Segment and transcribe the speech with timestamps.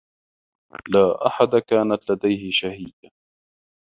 [0.87, 3.11] لا أحد كانت لديه شهيّة.